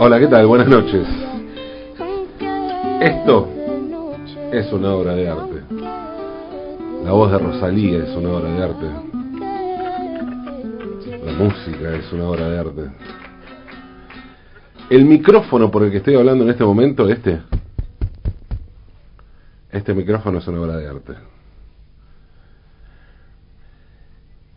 [0.00, 0.44] Hola, ¿qué tal?
[0.48, 1.06] Buenas noches.
[3.00, 3.48] Esto
[4.50, 5.62] es una obra de arte.
[7.04, 8.86] La voz de Rosalía es una obra de arte.
[11.24, 12.90] La música es una obra de arte.
[14.90, 17.40] El micrófono por el que estoy hablando en este momento, este,
[19.70, 21.12] este micrófono es una obra de arte.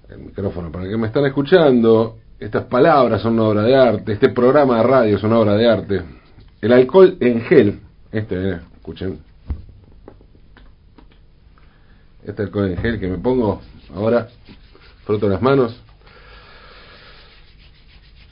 [0.09, 4.13] El micrófono para el que me están escuchando, estas palabras son una obra de arte,
[4.13, 6.01] este programa de radio es una obra de arte.
[6.61, 7.79] El alcohol en gel,
[8.11, 9.19] este, eh, escuchen.
[12.23, 13.61] Este alcohol en gel que me pongo
[13.95, 14.27] ahora,
[15.05, 15.81] froto las manos.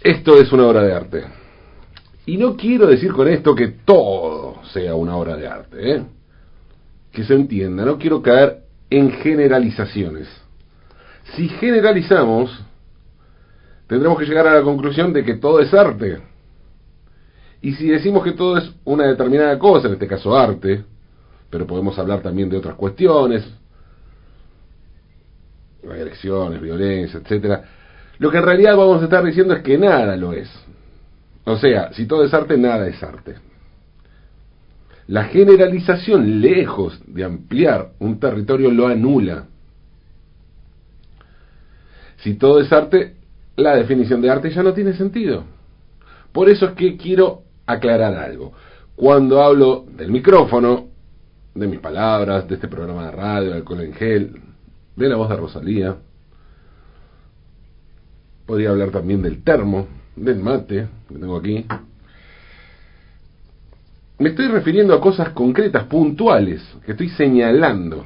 [0.01, 1.23] Esto es una obra de arte.
[2.27, 6.03] Y no quiero decir con esto que todo sea una obra de arte, ¿eh?
[7.11, 10.27] que se entienda, no quiero caer en generalizaciones.
[11.35, 12.51] Si generalizamos,
[13.87, 16.19] tendremos que llegar a la conclusión de que todo es arte.
[17.61, 20.83] Y si decimos que todo es una determinada cosa, en este caso arte,
[21.49, 23.43] pero podemos hablar también de otras cuestiones,
[25.83, 27.63] agresiones, violencia, etcétera,
[28.17, 30.49] lo que en realidad vamos a estar diciendo es que nada lo es.
[31.43, 33.35] O sea, si todo es arte, nada es arte.
[35.07, 39.45] La generalización, lejos de ampliar un territorio, lo anula.
[42.17, 43.15] Si todo es arte,
[43.55, 45.43] la definición de arte ya no tiene sentido.
[46.31, 48.53] Por eso es que quiero aclarar algo.
[48.95, 50.87] Cuando hablo del micrófono,
[51.53, 54.41] de mis palabras, de este programa de radio, del alcohol en gel,
[54.95, 55.95] de la voz de Rosalía,
[58.45, 61.65] podría hablar también del termo, del mate que tengo aquí.
[64.17, 68.05] Me estoy refiriendo a cosas concretas, puntuales, que estoy señalando.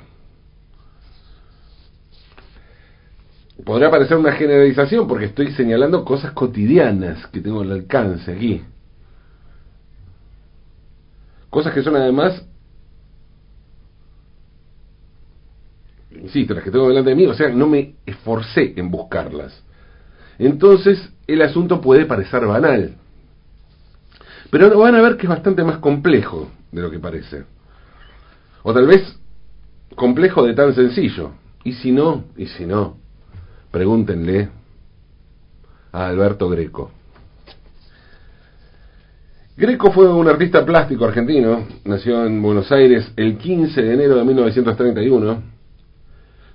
[3.70, 8.64] Podría parecer una generalización porque estoy señalando cosas cotidianas que tengo al alcance aquí.
[11.52, 12.44] Cosas que son además,
[16.10, 19.64] insisto, las que tengo delante de mí, o sea, no me esforcé en buscarlas.
[20.40, 22.96] Entonces, el asunto puede parecer banal.
[24.50, 27.44] Pero van a ver que es bastante más complejo de lo que parece.
[28.64, 29.16] O tal vez
[29.96, 31.34] complejo de tan sencillo.
[31.64, 32.98] Y si no, y si no,
[33.72, 34.50] pregúntenle
[35.92, 36.92] a Alberto Greco.
[39.58, 44.24] Greco fue un artista plástico argentino, nació en Buenos Aires el 15 de enero de
[44.24, 45.44] 1931.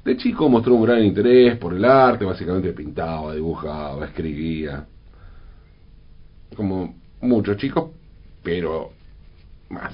[0.05, 4.87] De chico mostró un gran interés por el arte, básicamente pintaba, dibujaba, escribía.
[6.57, 7.91] Como muchos chicos,
[8.43, 8.93] pero
[9.69, 9.93] más.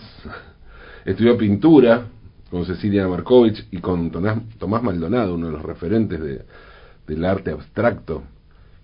[1.04, 2.06] Estudió pintura
[2.50, 6.42] con Cecilia Markovich y con Tomás Maldonado, uno de los referentes de,
[7.10, 8.22] del arte abstracto,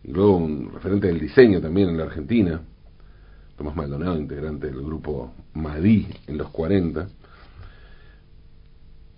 [0.02, 2.60] y luego un referente del diseño también en la Argentina.
[3.56, 7.08] Tomás Maldonado, integrante del grupo Madí en los 40.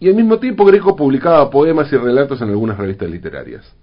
[0.00, 3.74] Y al mismo tiempo Greco publicaba poemas y relatos en algunas revistas literarias.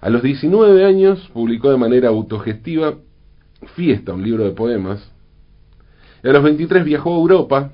[0.00, 2.96] A los 19 años publicó de manera autogestiva
[3.76, 5.10] Fiesta, un libro de poemas.
[6.24, 7.72] Y a los 23 viajó a Europa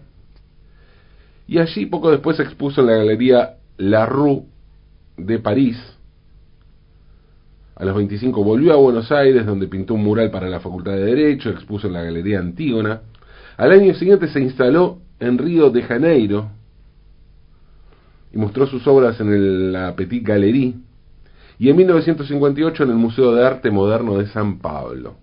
[1.48, 4.42] y allí poco después se expuso en la galería La Rue
[5.16, 5.76] de París.
[7.76, 11.04] A los 25 volvió a Buenos Aires, donde pintó un mural para la Facultad de
[11.04, 13.02] Derecho, expuso en la Galería Antígona.
[13.56, 16.50] Al año siguiente se instaló en Río de Janeiro
[18.32, 20.74] y mostró sus obras en la Petit Galerie
[21.58, 25.16] y en 1958 en el Museo de Arte Moderno de San Pablo.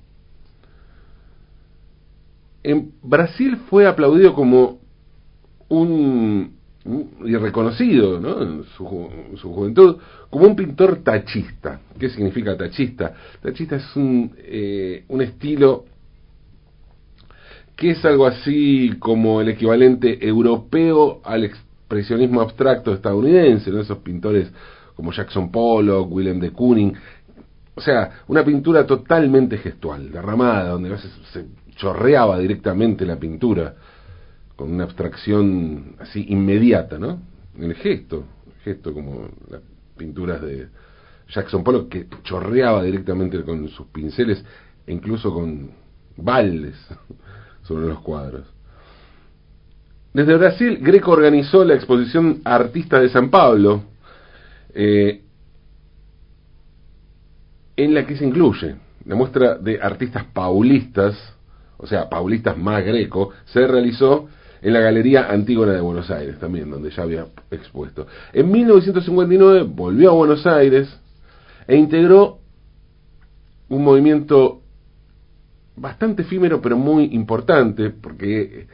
[2.64, 4.80] En Brasil fue aplaudido como
[5.68, 8.42] un y reconocido ¿no?
[8.42, 9.98] en, su, juventud
[10.30, 11.80] como un pintor tachista.
[11.98, 13.14] ¿Qué significa tachista?
[13.42, 15.86] Tachista es un, eh, un estilo
[17.76, 23.80] que es algo así como el equivalente europeo al expresionismo abstracto estadounidense, ¿no?
[23.80, 24.52] esos pintores
[24.96, 26.94] como Jackson Pollock, Willem de Kooning.
[27.76, 31.46] O sea, una pintura totalmente gestual, derramada, donde a veces se
[31.76, 33.74] chorreaba directamente la pintura
[34.56, 37.20] con una abstracción así inmediata, ¿no?
[37.58, 38.26] El gesto,
[38.64, 39.62] gesto como las
[39.98, 40.68] pinturas de
[41.30, 44.44] Jackson Pollock que chorreaba directamente con sus pinceles
[44.86, 45.72] e incluso con
[46.18, 46.76] baldes
[47.64, 48.48] sobre los cuadros.
[50.14, 53.84] Desde Brasil, Greco organizó la exposición Artistas de San Pablo,
[54.76, 55.22] eh,
[57.76, 61.16] en la que se incluye la muestra de artistas paulistas,
[61.78, 64.30] o sea, paulistas más greco, se realizó
[64.64, 68.08] en la Galería Antígona de Buenos Aires también, donde ya había expuesto.
[68.32, 70.88] En 1959 volvió a Buenos Aires
[71.68, 72.40] e integró
[73.68, 74.62] un movimiento
[75.76, 78.68] bastante efímero pero muy importante, porque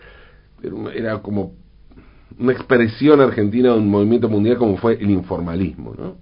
[0.93, 1.53] era como
[2.37, 6.17] una expresión argentina de un movimiento mundial como fue el informalismo, ¿no?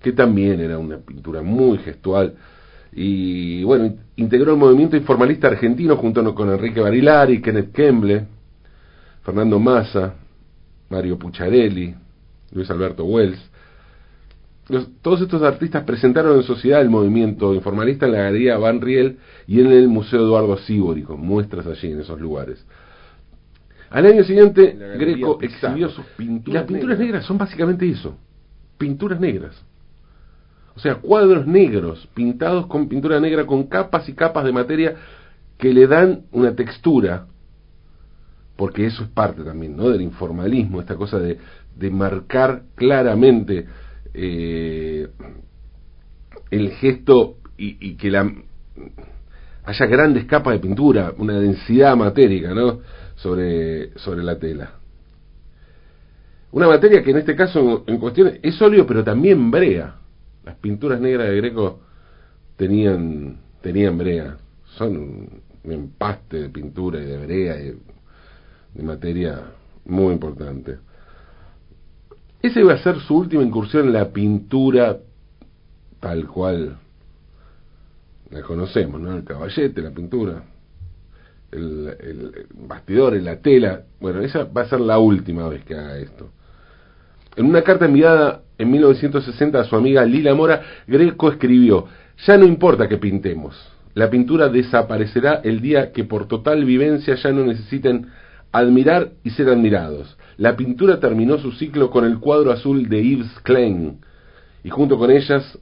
[0.00, 2.34] que también era una pintura muy gestual.
[2.92, 8.35] Y bueno, integró el movimiento informalista argentino junto con Enrique Barilari, Kenneth Kemble,
[9.26, 10.14] Fernando Massa,
[10.88, 11.92] Mario Pucciarelli,
[12.52, 13.50] Luis Alberto Wells.
[15.02, 19.18] todos estos artistas presentaron en sociedad el movimiento informalista en la Galería Van Riel
[19.48, 22.64] y en el Museo Eduardo Sibori, con muestras allí en esos lugares.
[23.90, 26.62] Al año siguiente, Greco exhibió sus pinturas.
[26.62, 28.16] Las pinturas negras son básicamente eso,
[28.78, 29.60] pinturas negras.
[30.76, 34.94] O sea, cuadros negros, pintados con pintura negra, con capas y capas de materia
[35.58, 37.26] que le dan una textura,
[38.56, 39.90] porque eso es parte también ¿no?
[39.90, 41.38] del informalismo, esta cosa de,
[41.76, 43.66] de marcar claramente
[44.14, 45.08] eh,
[46.50, 48.30] el gesto y, que la,
[49.64, 52.80] haya grandes capas de pintura, una densidad matérica ¿no?
[53.16, 54.72] sobre, sobre la tela.
[56.52, 59.96] Una materia que en este caso en cuestión es óleo pero también brea
[60.46, 61.80] las pinturas negras de Greco
[62.56, 64.38] tenían, tenían brea,
[64.76, 67.56] son un, empaste de pintura y de brea
[68.76, 69.40] de materia
[69.84, 70.78] muy importante.
[72.42, 74.98] Esa iba a ser su última incursión en la pintura
[76.00, 76.76] tal cual
[78.30, 79.16] la conocemos, ¿no?
[79.16, 80.42] El caballete, la pintura,
[81.50, 83.84] el, el bastidor, la tela.
[83.98, 86.30] Bueno, esa va a ser la última vez que haga esto.
[87.36, 91.86] En una carta enviada en 1960 a su amiga Lila Mora, Greco escribió,
[92.26, 93.56] ya no importa que pintemos,
[93.94, 98.08] la pintura desaparecerá el día que por total vivencia ya no necesiten
[98.58, 100.16] admirar y ser admirados.
[100.36, 104.00] La pintura terminó su ciclo con el cuadro azul de Yves Klein,
[104.62, 105.58] y junto con ellas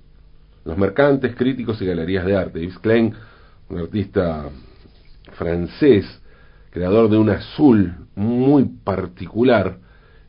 [0.64, 2.60] los mercantes, críticos y galerías de arte.
[2.60, 3.14] Yves Klein,
[3.68, 4.48] un artista
[5.32, 6.06] francés,
[6.70, 9.78] creador de un azul muy particular,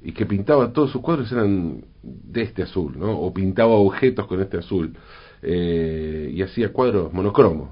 [0.02, 3.20] y que pintaba todos sus cuadros eran de este azul, ¿no?
[3.20, 4.96] O pintaba objetos con este azul
[5.42, 7.70] eh, y hacía cuadros monocromos.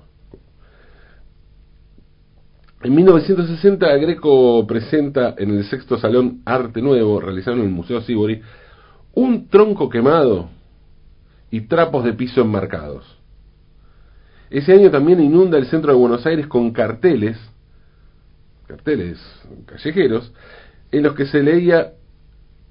[2.83, 8.41] En 1960 Greco presenta en el sexto salón Arte Nuevo, realizado en el Museo Sibori,
[9.13, 10.50] un tronco quemado
[11.50, 13.06] y trapos de piso enmarcados.
[14.50, 17.38] Ese año también inunda el centro de Buenos Aires con carteles,
[18.68, 19.18] carteles
[19.65, 20.33] callejeros,
[20.91, 21.94] en los que se leía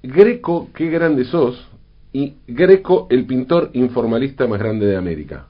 [0.03, 1.67] Greco, qué grande sos,
[2.11, 5.47] y Greco, el pintor informalista más grande de América.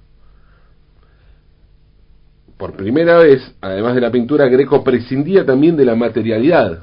[2.57, 6.79] Por primera vez, además de la pintura, Greco prescindía también de la materialidad.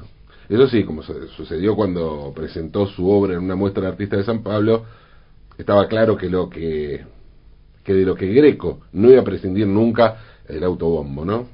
[0.49, 4.43] Eso sí, como sucedió cuando presentó su obra en una muestra de artistas de San
[4.43, 4.83] Pablo,
[5.57, 7.05] estaba claro que lo que,
[7.83, 11.47] que de lo que Greco no iba a prescindir nunca el autobombo, ¿no?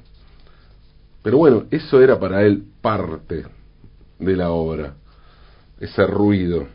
[1.22, 3.44] Pero bueno, eso era para él parte
[4.18, 4.94] de la obra
[5.80, 6.66] ese ruido.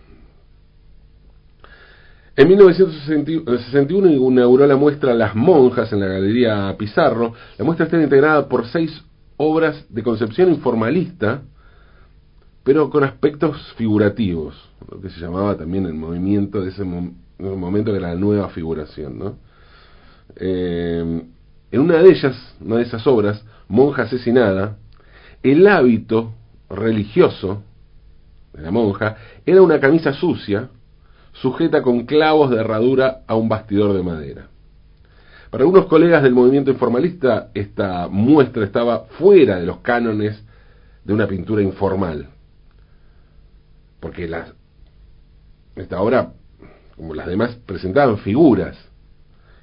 [2.36, 7.34] En 1961 inauguró la muestra Las Monjas en la Galería Pizarro.
[7.60, 9.04] La muestra está integrada por seis
[9.38, 11.44] obras de concepción informalista,
[12.64, 14.56] pero con aspectos figurativos,
[14.90, 19.20] lo que se llamaba también el movimiento de ese momento de la nueva figuración.
[19.20, 19.38] ¿no?
[20.36, 21.22] Eh,
[21.72, 24.78] en una de ellas, una de esas obras, Monja asesinada,
[25.44, 26.34] el hábito
[26.70, 27.62] religioso
[28.54, 30.70] de la monja, era una camisa sucia,
[31.34, 34.48] sujeta con clavos de herradura a un bastidor de madera.
[35.50, 40.44] Para algunos colegas del movimiento informalista, esta muestra estaba fuera de los cánones
[41.04, 42.28] de una pintura informal,
[44.00, 44.54] porque las,
[45.76, 46.34] esta obra,
[46.96, 48.78] como las demás, presentaban figuras,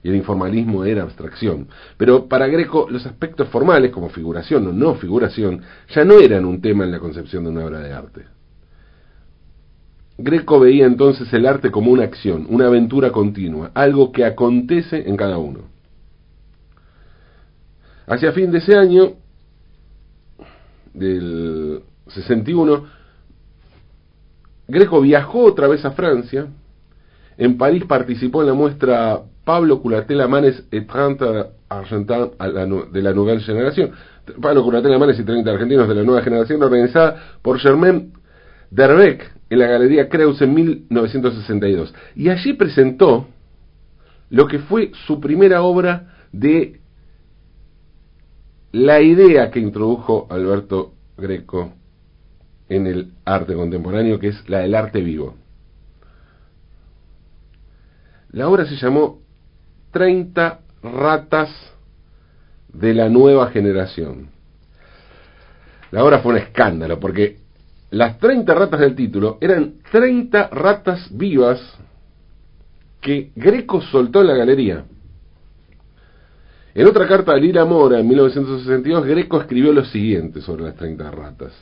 [0.02, 1.68] y el informalismo era abstracción.
[1.96, 5.62] Pero para Greco los aspectos formales, como figuración o no figuración,
[5.94, 8.24] ya no eran un tema en la concepción de una obra de arte.
[10.22, 15.16] Greco veía entonces el arte como una acción, una aventura continua, algo que acontece en
[15.16, 15.60] cada uno.
[18.06, 19.12] Hacia fin de ese año,
[20.92, 22.84] del 61,
[24.68, 26.48] Greco viajó otra vez a Francia.
[27.38, 33.40] En París participó en la muestra Pablo Culatela Manes et 30 Argentins de la Nueva
[33.40, 33.92] Generación.
[34.40, 38.12] Pablo Culatela Manes y 30 argentinos de la Nueva Generación, organizada por Germain
[38.70, 41.92] Derbeck en la Galería Creus en 1962.
[42.14, 43.26] Y allí presentó
[44.30, 46.80] lo que fue su primera obra de
[48.72, 51.72] la idea que introdujo Alberto Greco
[52.68, 55.34] en el arte contemporáneo, que es la del arte vivo.
[58.30, 59.18] La obra se llamó
[59.90, 61.50] 30 ratas
[62.72, 64.28] de la nueva generación.
[65.90, 67.39] La obra fue un escándalo porque
[67.90, 71.60] las 30 ratas del título eran 30 ratas vivas
[73.00, 74.84] que Greco soltó en la galería.
[76.72, 81.10] En otra carta de Lila Mora, en 1962, Greco escribió lo siguiente sobre las 30
[81.10, 81.52] ratas.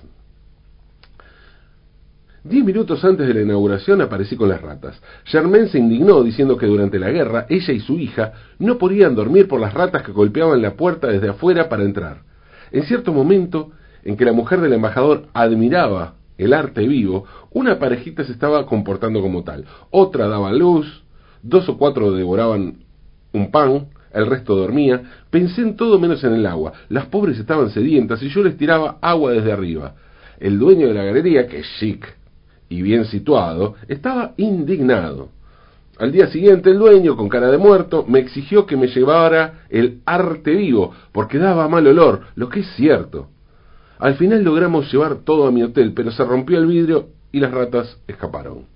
[2.45, 5.01] Diez minutos antes de la inauguración aparecí con las ratas.
[5.25, 9.49] Germain se indignó diciendo que durante la guerra ella y su hija no podían dormir
[9.49, 12.23] por las ratas que golpeaban la puerta desde afuera para entrar.
[12.71, 13.73] En cierto momento
[14.05, 19.21] en que la mujer del embajador admiraba el arte vivo, una parejita se estaba comportando
[19.21, 19.65] como tal.
[19.91, 21.03] Otra daba luz,
[21.43, 22.85] dos o cuatro devoraban
[23.33, 25.03] un pan, el resto dormía.
[25.31, 26.73] Pensé en todo menos en el agua.
[26.89, 29.95] Las pobres estaban sedientas y yo les tiraba agua desde arriba.
[30.39, 32.17] El dueño de la galería, que es chic
[32.69, 35.31] y bien situado, estaba indignado.
[35.99, 40.01] Al día siguiente el dueño, con cara de muerto, me exigió que me llevara el
[40.07, 43.29] arte vivo, porque daba mal olor, lo que es cierto.
[43.99, 47.51] Al final logramos llevar todo a mi hotel, pero se rompió el vidrio y las
[47.51, 48.67] ratas escaparon.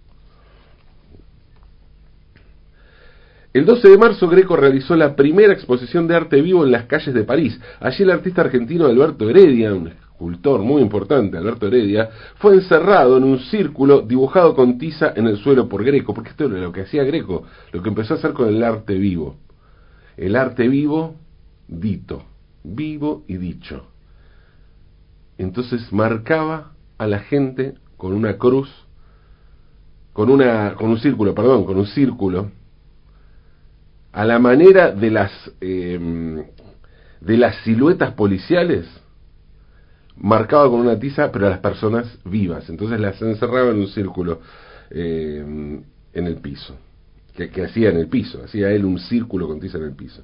[3.53, 7.15] El 12 de marzo Greco realizó la primera exposición de arte vivo en las calles
[7.15, 7.61] de París.
[7.81, 13.25] Allí el artista argentino Alberto Heredia, un escultor muy importante, Alberto Heredia, fue encerrado en
[13.25, 16.83] un círculo dibujado con tiza en el suelo por Greco, porque esto era lo que
[16.83, 19.37] hacía Greco, lo que empezó a hacer con el arte vivo.
[20.17, 21.17] El arte vivo,
[21.69, 22.25] dito,
[22.65, 23.92] vivo y dicho.
[25.39, 28.69] Entonces marcaba a la gente con una cruz,
[30.13, 32.51] con una, con un círculo, perdón, con un círculo,
[34.13, 36.45] a la manera de las em,
[37.25, 38.87] de las siluetas policiales,
[40.17, 42.69] marcaba con una tiza, pero a las personas vivas.
[42.69, 44.41] Entonces las encerraba en un círculo
[44.91, 46.77] em, en el piso,
[47.35, 50.23] que hacía en el piso, hacía él un círculo con tiza en el piso.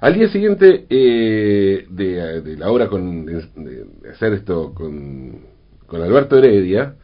[0.00, 5.40] Al día siguiente eh, de, la obra con, de, hacer esto con,
[5.86, 6.94] con Alberto Heredia,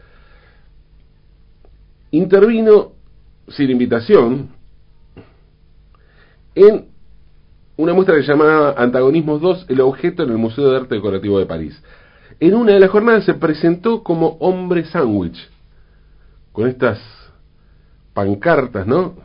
[2.13, 2.93] intervino
[3.49, 4.51] sin invitación
[6.55, 6.87] en
[7.77, 11.41] una muestra que se llamaba Antagonismos 2, el objeto en el Museo de Arte Decorativo
[11.41, 11.83] de París.
[12.39, 15.51] En una de las jornadas se presentó como hombre sándwich,
[16.53, 17.01] con estas
[18.13, 19.17] pancartas, ¿no?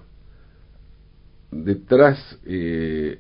[1.52, 3.20] Detrás eh,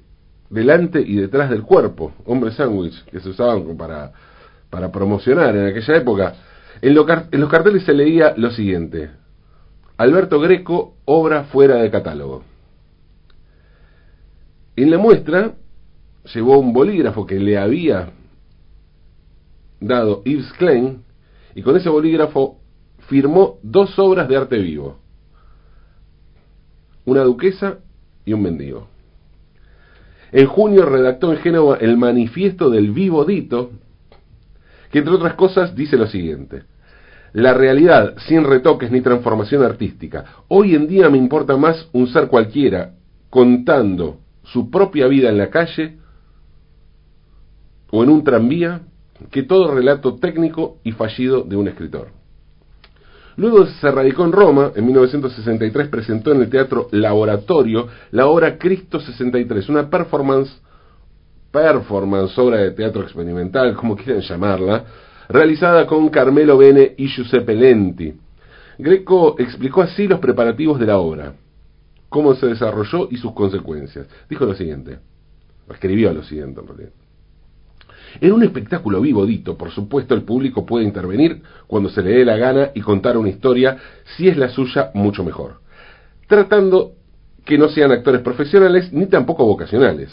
[0.49, 4.11] delante y detrás del cuerpo, hombre sándwich, que se usaban para,
[4.69, 6.33] para promocionar en aquella época.
[6.81, 6.95] En,
[7.31, 9.11] en los carteles se leía lo siguiente,
[9.97, 12.43] Alberto Greco, obra fuera de catálogo.
[14.77, 15.55] En la muestra
[16.33, 18.13] llevó un bolígrafo que le había
[19.81, 21.03] dado Yves Klein
[21.53, 22.59] y con ese bolígrafo
[23.09, 24.99] firmó dos obras de arte vivo,
[27.03, 27.79] una duquesa
[28.23, 28.87] y un mendigo.
[30.31, 33.71] En junio redactó en Génova el manifiesto del vivo dito,
[34.91, 36.63] que entre otras cosas dice lo siguiente.
[37.33, 40.25] La realidad, sin retoques ni transformación artística.
[40.47, 42.93] Hoy en día me importa más un ser cualquiera
[43.29, 45.97] contando su propia vida en la calle
[47.91, 48.81] o en un tranvía
[49.31, 52.18] que todo relato técnico y fallido de un escritor.
[53.39, 58.99] Luego se radicó en Roma, en 1963 presentó en el Teatro Laboratorio la obra Cristo
[58.99, 60.61] 63, una performance,
[61.49, 64.83] performance, obra de teatro experimental, como quieran llamarla,
[65.29, 68.13] realizada con Carmelo Bene y Giuseppe Lenti.
[68.77, 71.31] Greco explicó así los preparativos de la obra,
[72.09, 74.05] cómo se desarrolló y sus consecuencias.
[74.29, 74.99] Dijo lo siguiente,
[75.69, 76.98] escribió lo siguiente en realidad.
[78.21, 82.25] En un espectáculo vivo, dito, por supuesto, el público puede intervenir cuando se le dé
[82.25, 83.77] la gana y contar una historia,
[84.17, 85.61] si es la suya, mucho mejor.
[86.27, 86.93] Tratando
[87.45, 90.09] que no sean actores profesionales ni tampoco vocacionales.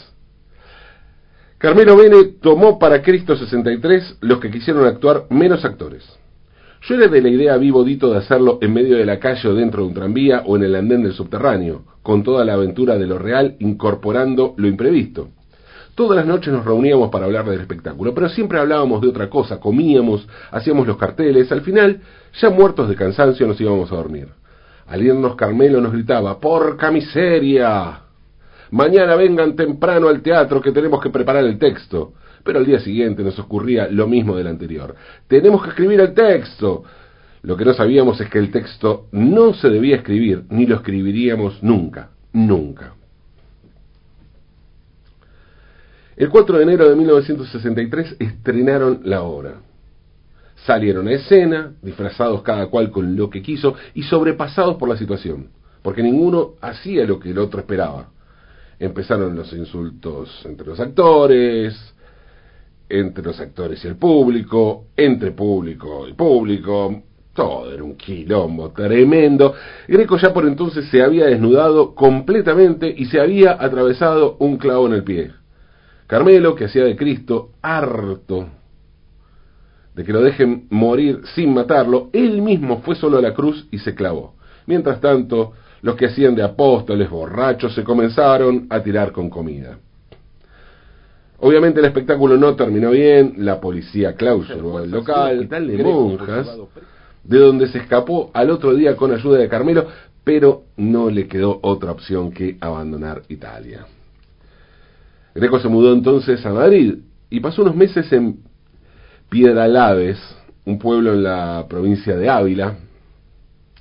[1.57, 6.03] Carmelo Bene tomó para Cristo 63 los que quisieron actuar menos actores.
[6.81, 9.55] Yo era de la idea vivo dito de hacerlo en medio de la calle o
[9.55, 13.07] dentro de un tranvía o en el andén del subterráneo, con toda la aventura de
[13.07, 15.29] lo real incorporando lo imprevisto.
[15.97, 19.59] Todas las noches nos reuníamos para hablar del espectáculo, pero siempre hablábamos de otra cosa,
[19.59, 22.01] comíamos, hacíamos los carteles, al final,
[22.39, 24.27] ya muertos de cansancio, nos íbamos a dormir.
[24.85, 28.01] Al irnos Carmelo nos gritaba, ¡Porca miseria!
[28.69, 32.13] Mañana vengan temprano al teatro que tenemos que preparar el texto.
[32.43, 34.93] Pero al día siguiente nos ocurría lo mismo del anterior.
[35.27, 36.83] Tenemos que escribir el texto.
[37.41, 41.63] Lo que no sabíamos es que el texto no se debía escribir, ni lo escribiríamos
[41.63, 42.93] nunca, nunca.
[46.17, 49.61] El 4 de enero de 1963 estrenaron la obra.
[50.65, 55.49] Salieron a escena, disfrazados cada cual con lo que quiso y sobrepasados por la situación,
[55.83, 58.09] porque ninguno hacía lo que el otro esperaba.
[58.79, 61.75] Empezaron los insultos entre los actores,
[62.89, 67.03] entre los actores y el público, entre público y público,
[67.35, 69.53] todo era un quilombo tremendo.
[69.87, 74.93] Greco ya por entonces se había desnudado completamente y se había atravesado un clavo en
[74.93, 75.36] el pie.
[76.07, 78.47] Carmelo, que hacía de Cristo, harto
[79.97, 83.79] de que lo dejen morir sin matarlo, él mismo fue solo a la cruz y
[83.79, 84.35] se clavó.
[84.67, 89.79] Mientras tanto, los que hacían de apóstoles borrachos se comenzaron a tirar con comida.
[91.39, 96.47] Obviamente el espectáculo no terminó bien, la policía clausuró el local de monjas,
[97.23, 99.87] de donde se escapó al otro día con ayuda de Carmelo,
[100.23, 103.87] pero no le quedó otra opción que abandonar Italia.
[105.37, 106.95] Greco se mudó entonces a Madrid
[107.29, 108.39] y pasó unos meses en
[109.29, 110.17] Piedralaves,
[110.65, 112.77] un pueblo en la provincia de Ávila,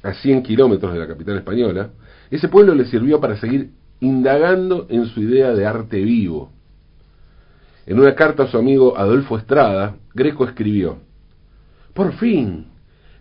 [0.02, 1.92] a 100 kilómetros de la capital española.
[2.30, 3.70] Ese pueblo le sirvió para seguir
[4.00, 6.52] indagando en su idea de arte vivo.
[7.86, 10.98] En una carta a su amigo Adolfo Estrada, Greco escribió,
[11.94, 12.66] Por fin,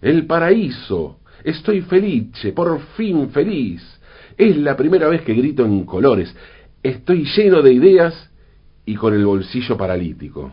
[0.02, 3.82] el paraíso, estoy felice, por fin feliz.
[4.38, 6.36] Es la primera vez que grito en colores.
[6.86, 8.30] Estoy lleno de ideas
[8.86, 10.52] y con el bolsillo paralítico.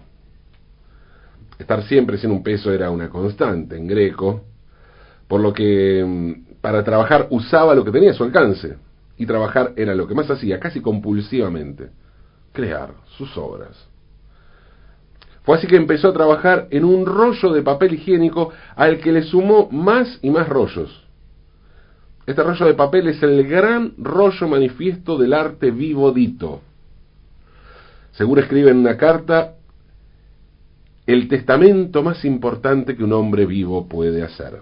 [1.58, 4.42] Estar siempre sin un peso era una constante en Greco,
[5.28, 8.78] por lo que mm, para trabajar usaba lo que tenía a su alcance,
[9.18, 11.90] y trabajar era lo que más hacía, casi compulsivamente,
[12.54, 13.86] crear sus obras.
[15.42, 19.22] Fue así que empezó a trabajar en un rollo de papel higiénico al que le
[19.24, 21.01] sumó más y más rollos.
[22.26, 26.60] Este rollo de papel es el gran rollo manifiesto del arte vivo dito.
[28.12, 29.54] Seguro escribe en una carta
[31.04, 34.60] el testamento más importante que un hombre vivo puede hacer.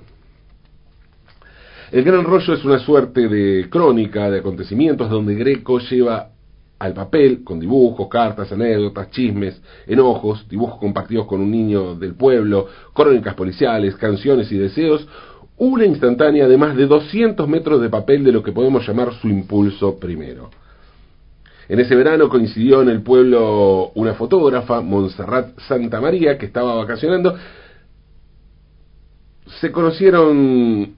[1.93, 6.31] El gran rollo es una suerte de crónica de acontecimientos donde Greco lleva
[6.79, 12.69] al papel, con dibujos, cartas, anécdotas, chismes, enojos, dibujos compartidos con un niño del pueblo,
[12.95, 15.07] crónicas policiales, canciones y deseos,
[15.61, 19.29] una instantánea de más de 200 metros de papel de lo que podemos llamar su
[19.29, 20.49] impulso primero.
[21.69, 27.37] En ese verano coincidió en el pueblo una fotógrafa, Montserrat Santa María, que estaba vacacionando.
[29.61, 30.95] Se conocieron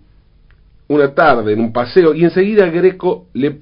[0.86, 3.58] una tarde en un paseo y enseguida Greco le,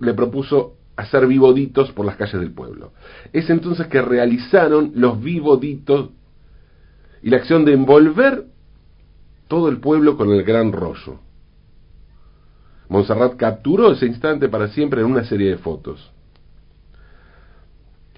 [0.00, 2.92] le propuso hacer vivoditos por las calles del pueblo.
[3.32, 6.10] Es entonces que realizaron los vivoditos
[7.24, 8.44] y la acción de envolver
[9.48, 11.20] todo el pueblo con el gran rollo.
[12.88, 16.12] Montserrat capturó ese instante para siempre en una serie de fotos.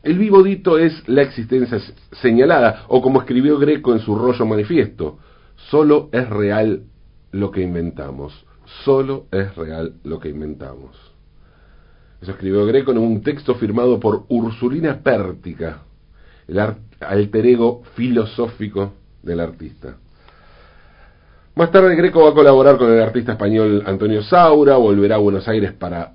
[0.02, 1.78] El vivo dito es la existencia
[2.12, 5.18] señalada, o como escribió Greco en su rollo manifiesto,
[5.68, 6.84] solo es real
[7.32, 8.46] lo que inventamos,
[8.84, 10.96] solo es real lo que inventamos.
[12.22, 15.82] Eso escribió Greco en un texto firmado por Ursulina Pértica,
[16.48, 16.58] el
[17.00, 19.96] alter ego filosófico del artista.
[21.60, 25.46] Más tarde Greco va a colaborar con el artista español Antonio Saura, volverá a Buenos
[25.46, 26.12] Aires para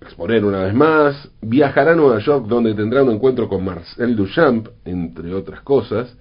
[0.00, 4.68] exponer una vez más, viajará a Nueva York donde tendrá un encuentro con Marcel Duchamp,
[4.86, 6.16] entre otras cosas,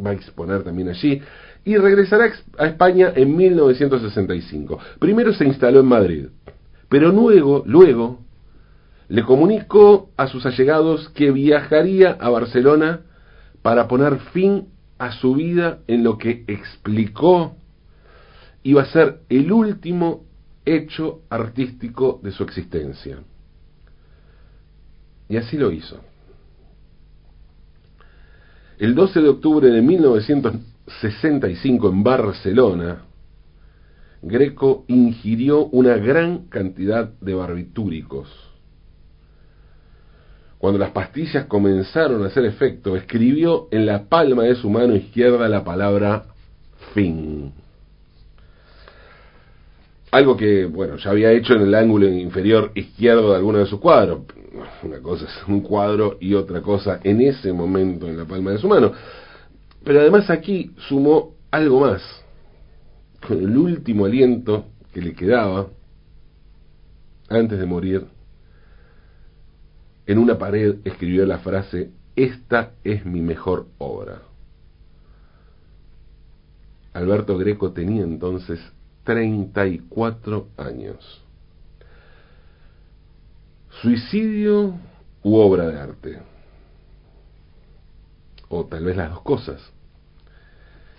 [0.00, 1.22] va a exponer también allí,
[1.64, 4.78] y regresará a España en 1965.
[5.00, 6.26] Primero se instaló en Madrid,
[6.88, 8.20] pero luego, luego,
[9.08, 13.00] le comunicó a sus allegados que viajaría a Barcelona
[13.62, 17.56] para poner fin a su vida en lo que explicó
[18.64, 20.24] iba a ser el último
[20.64, 23.18] hecho artístico de su existencia.
[25.28, 26.00] Y así lo hizo.
[28.78, 33.02] El 12 de octubre de 1965 en Barcelona,
[34.22, 38.30] Greco ingirió una gran cantidad de barbitúricos.
[40.58, 45.46] Cuando las pastillas comenzaron a hacer efecto, escribió en la palma de su mano izquierda
[45.50, 46.24] la palabra
[46.94, 47.52] fin
[50.14, 53.80] algo que, bueno, ya había hecho en el ángulo inferior izquierdo de alguno de sus
[53.80, 54.20] cuadros.
[54.84, 58.58] Una cosa es un cuadro y otra cosa en ese momento en la palma de
[58.58, 58.92] su mano.
[59.82, 62.00] Pero además aquí sumó algo más.
[63.26, 65.66] Con el último aliento que le quedaba,
[67.28, 68.06] antes de morir,
[70.06, 74.22] en una pared escribió la frase, esta es mi mejor obra.
[76.92, 78.60] Alberto Greco tenía entonces
[79.04, 81.22] 34 años.
[83.82, 84.74] Suicidio
[85.22, 86.18] u obra de arte.
[88.48, 89.72] O tal vez las dos cosas.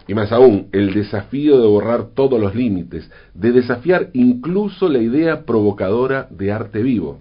[0.08, 5.46] Y más aún, el desafío de borrar todos los límites, de desafiar incluso la idea
[5.46, 7.20] provocadora de arte vivo.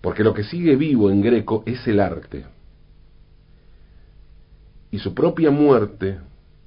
[0.00, 2.46] Porque lo que sigue vivo en Greco es el arte.
[4.90, 6.20] Y su propia muerte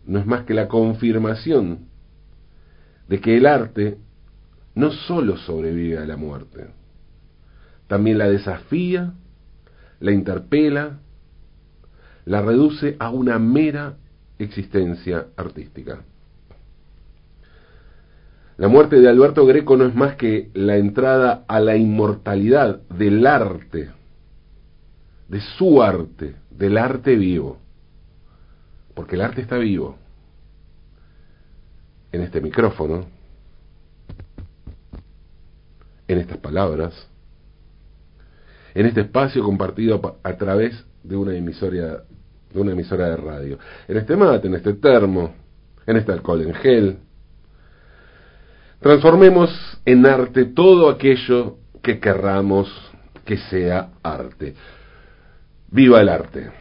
[0.06, 1.88] no es más que la confirmación
[3.08, 3.98] de que el arte
[4.76, 6.68] no sólo sobrevive a la muerte,
[7.88, 9.14] también la desafía,
[10.00, 11.00] la interpela,
[12.26, 13.96] la reduce a una mera
[14.38, 16.02] existencia artística.
[18.58, 23.26] La muerte de Alberto Greco no es más que la entrada a la inmortalidad del
[23.28, 23.92] arte,
[25.28, 27.60] de su arte, del arte vivo.
[28.96, 29.98] Porque el arte está vivo.
[32.12, 33.06] En este micrófono,
[36.08, 37.08] en estas palabras,
[38.74, 42.04] en este espacio compartido a través de una emisora
[42.54, 43.60] de una emisora de radio.
[43.88, 45.34] En este mate, en este termo,
[45.86, 47.00] en este alcohol en gel,
[48.80, 49.50] Transformemos
[49.86, 52.70] en arte todo aquello que querramos
[53.26, 54.54] que sea arte.
[55.70, 56.52] Viva el arte,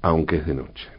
[0.00, 0.93] aunque es de noche.